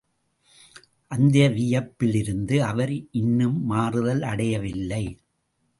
[1.07, 5.17] அந்த வியப்பிலிருந்து அவர் இன்னும் மாறுதல் அடையவில்லை.